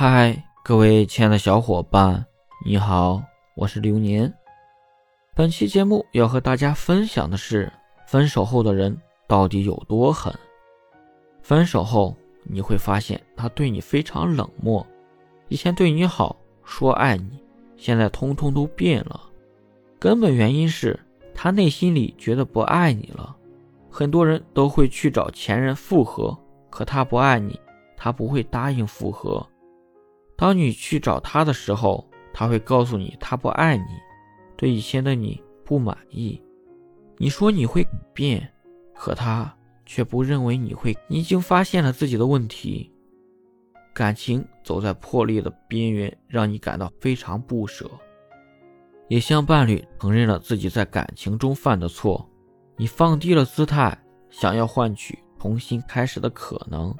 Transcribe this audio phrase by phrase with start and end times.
[0.00, 2.24] 嗨，各位亲爱的小伙伴，
[2.64, 3.20] 你好，
[3.56, 4.32] 我是流年。
[5.34, 7.68] 本期节目要和大家分享的是，
[8.06, 10.32] 分手后的人到底有多狠？
[11.42, 14.86] 分手后你会发现，他对你非常冷漠，
[15.48, 17.42] 以前对你好，说爱你，
[17.76, 19.20] 现在通通都变了。
[19.98, 20.96] 根本原因是
[21.34, 23.34] 他内心里觉得不爱你了。
[23.90, 26.38] 很多人都会去找前任复合，
[26.70, 27.58] 可他不爱你，
[27.96, 29.44] 他不会答应复合。
[30.38, 33.82] 当你去找他的时候，他会告诉你他不爱你，
[34.56, 36.40] 对以前的你不满意。
[37.16, 37.84] 你说你会
[38.14, 38.48] 变，
[38.94, 39.52] 可他
[39.84, 40.96] 却不认为你会。
[41.08, 42.92] 你已经发现了自己的问题，
[43.92, 47.90] 感情走在破裂的边缘，让你感到非常不舍，
[49.08, 52.24] 也向伴侣承认了自己在感情中犯的错。
[52.76, 53.98] 你放低了姿态，
[54.30, 56.94] 想要换取重新开始的可能，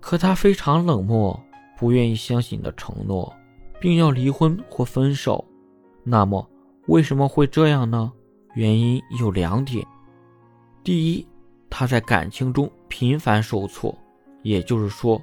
[0.00, 1.38] 可他非常冷漠。
[1.78, 3.32] 不愿意相信你的承诺，
[3.78, 5.44] 并要离婚或分手，
[6.02, 6.44] 那么
[6.88, 8.12] 为什么会这样呢？
[8.54, 9.86] 原因有两点：
[10.82, 11.26] 第一，
[11.70, 13.96] 他在感情中频繁受挫，
[14.42, 15.22] 也就是说，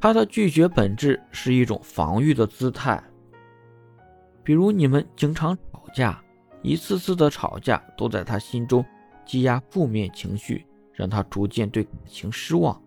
[0.00, 3.02] 他的拒绝本质是一种防御的姿态。
[4.42, 6.22] 比如你们经常吵架，
[6.62, 8.82] 一次次的吵架都在他心中
[9.26, 12.80] 积压负面情绪，让他逐渐对感情失望，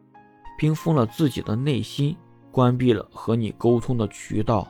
[0.57, 2.17] 冰封了自己的内心。
[2.51, 4.67] 关闭了和你沟通的渠道，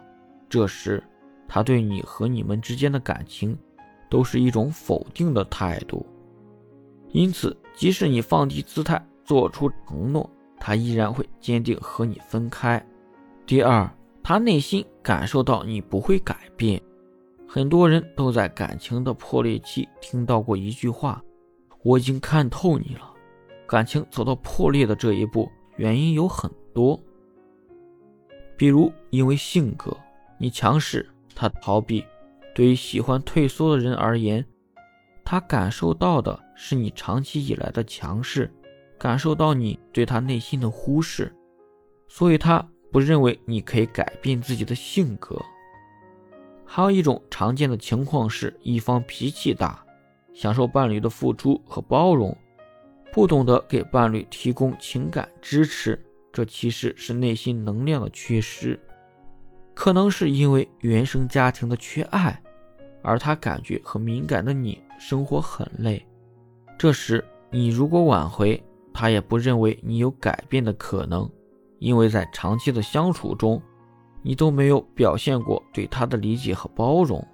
[0.48, 1.04] 这时
[1.48, 3.58] 他对你和你们之间的感情
[4.10, 6.06] 都是一种否定的态度。
[7.12, 12.82] 因此，即使你放低姿态，做出承诺，他依然会坚定和你分开。
[13.46, 13.90] 第二，
[14.24, 16.82] 他内心感受到你不会改变。
[17.48, 21.22] 很多人都在感情的破裂期听到过一句话
[21.84, 23.12] ：“我已经看透你了。”
[23.68, 26.98] 感情走到破裂的这一步，原因有很多。
[28.62, 29.92] 比如，因为性格
[30.38, 32.06] 你强势，他逃避；
[32.54, 34.46] 对于喜欢退缩的人而言，
[35.26, 38.54] 他感受到的是你长期以来的强势，
[39.00, 41.36] 感受到你对他内心的忽视，
[42.08, 45.42] 所以他不认为你可以改变自己的性格。
[46.64, 49.84] 还有一种常见的情况是，一方脾气大，
[50.36, 52.38] 享受伴侣的付出和包容，
[53.12, 56.00] 不懂得给伴侣提供情感支持。
[56.34, 58.80] 这其实是内心能量的缺失，
[59.74, 62.42] 可能是因为原生家庭的缺爱，
[63.02, 66.06] 而他感觉和敏感的你生活很累。
[66.78, 71.30] 这时你如果挽回，他也不认为你有改变的可能，
[71.80, 73.62] 因为在长期的相处中，
[74.22, 77.26] 你都没有表现过对他的理解和包容。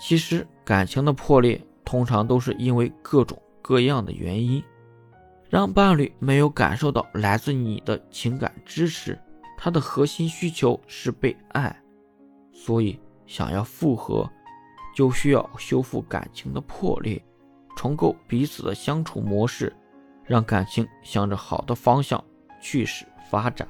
[0.00, 4.62] 其实感情的破裂通常都是因为各种各样的原因。
[5.48, 9.18] 让伴侣没有感受到来自你的情感支持，
[9.56, 11.74] 他的核心需求是被爱，
[12.52, 14.28] 所以想要复合，
[14.94, 17.22] 就需要修复感情的破裂，
[17.76, 19.74] 重构彼此的相处模式，
[20.24, 22.22] 让感情向着好的方向
[22.60, 23.66] 去使发展。